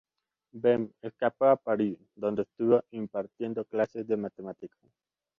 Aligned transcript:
Bem 0.61 0.91
escapó 1.03 1.45
a 1.45 1.55
París, 1.55 1.95
donde 2.15 2.41
estuvo 2.41 2.83
impartiendo 2.89 3.65
clases 3.65 4.07
de 4.07 4.17
matemáticas. 4.17 4.81